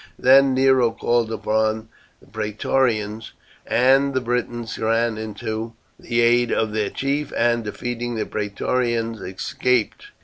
[0.17, 1.89] Then Nero called upon
[2.21, 3.33] the Praetorians,
[3.67, 9.21] and the Britons ran in to the aid of their chief, and, defeating the Praetorians,
[9.21, 10.07] escaped.